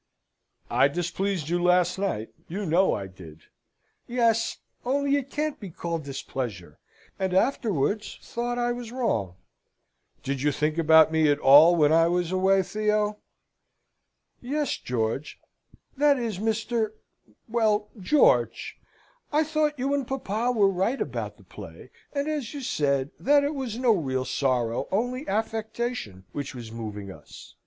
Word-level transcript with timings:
"I 0.71 0.87
displeased 0.87 1.47
you 1.49 1.61
last 1.61 1.99
night; 1.99 2.29
you 2.47 2.65
know 2.65 2.91
I 2.95 3.05
did?" 3.05 3.41
"Yes; 4.07 4.57
only 4.83 5.15
it 5.15 5.29
can't 5.29 5.59
be 5.59 5.69
called 5.69 6.03
displeasure, 6.03 6.79
and 7.19 7.35
afterwards 7.35 8.17
thought 8.23 8.57
I 8.57 8.71
was 8.71 8.91
wrong." 8.91 9.35
"Did 10.23 10.41
you 10.41 10.51
think 10.51 10.79
about 10.79 11.11
me 11.11 11.29
at 11.29 11.37
all 11.37 11.75
when 11.75 11.93
I 11.93 12.07
was 12.07 12.31
away, 12.31 12.63
Theo?" 12.63 13.19
"Yes, 14.41 14.75
George 14.75 15.39
that 15.95 16.17
is, 16.17 16.39
Mr. 16.39 16.93
well, 17.47 17.91
George! 17.99 18.79
I 19.31 19.43
thought 19.43 19.77
you 19.77 19.93
and 19.93 20.07
papa 20.07 20.51
were 20.51 20.67
right 20.71 20.99
about 20.99 21.37
the 21.37 21.43
play; 21.43 21.91
and, 22.11 22.27
as 22.27 22.55
you 22.55 22.61
said, 22.61 23.11
that 23.19 23.43
it 23.43 23.53
was 23.53 23.77
no 23.77 23.91
real 23.91 24.25
sorrow, 24.25 24.87
only 24.91 25.27
affectation, 25.27 26.25
which 26.31 26.55
was 26.55 26.71
moving 26.71 27.11
us. 27.11 27.53